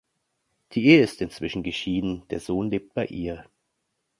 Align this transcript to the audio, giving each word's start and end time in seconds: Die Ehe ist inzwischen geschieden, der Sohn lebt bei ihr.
Die 0.71 0.83
Ehe 0.87 1.03
ist 1.03 1.21
inzwischen 1.21 1.61
geschieden, 1.61 2.23
der 2.31 2.39
Sohn 2.39 2.71
lebt 2.71 2.95
bei 2.95 3.05
ihr. 3.05 3.45